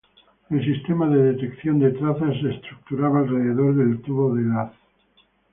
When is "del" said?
3.75-4.01, 4.33-4.51